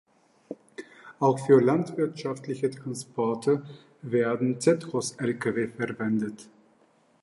[1.19, 3.63] Auch für landwirtschaftliche Transporte
[4.01, 6.47] werden Zetros-Lkw verwendet.